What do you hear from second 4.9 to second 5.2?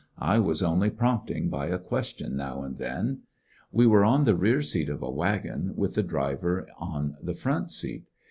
a